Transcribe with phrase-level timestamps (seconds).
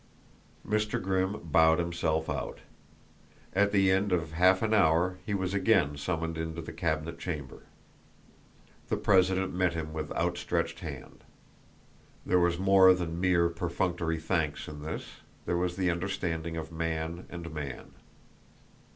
[0.67, 0.99] Mr.
[0.99, 2.57] Grimm bowed himself out.
[3.53, 7.65] At the end of half an hour he was again summoned into the cabinet chamber.
[8.89, 11.23] The president met him with outstretched hand.
[12.25, 15.03] There was more than mere perfunctory thanks in this
[15.45, 17.91] there was the understanding of man and man.